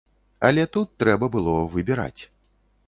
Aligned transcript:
Але 0.49 0.63
тут 0.77 0.95
трэба 1.03 1.31
было 1.37 1.53
выбіраць. 1.77 2.21